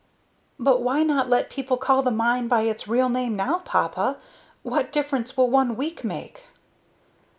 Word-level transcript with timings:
"But 0.57 0.81
why 0.81 1.03
not 1.03 1.29
let 1.29 1.51
people 1.51 1.77
call 1.77 2.01
the 2.01 2.09
mine 2.09 2.47
by 2.47 2.61
its 2.63 2.87
real 2.87 3.07
name 3.07 3.35
now, 3.35 3.59
papa? 3.59 4.17
What 4.63 4.91
difference 4.91 5.37
will 5.37 5.51
one 5.51 5.77
week 5.77 6.03
make?" 6.03 6.47